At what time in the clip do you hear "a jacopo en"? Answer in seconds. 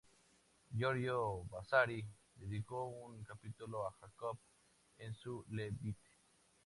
3.87-5.13